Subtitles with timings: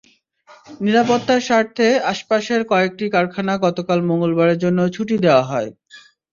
[0.81, 5.69] নিরাপত্তার স্বার্থে আশপাশের কয়েকটি কারখানা গতকাল মঙ্গলবারের জন্য ছুটি দেওয়া হয়।